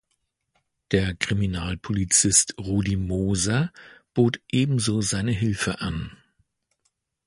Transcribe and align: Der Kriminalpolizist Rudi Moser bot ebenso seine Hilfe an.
Der 0.89 1.13
Kriminalpolizist 1.13 2.55
Rudi 2.57 2.95
Moser 2.95 3.71
bot 4.15 4.41
ebenso 4.51 4.99
seine 5.01 5.29
Hilfe 5.31 5.79
an. 5.81 6.17